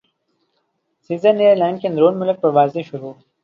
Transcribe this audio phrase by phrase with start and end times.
[1.09, 3.13] سیرین airline کی اندرون ملک پروازیں شروع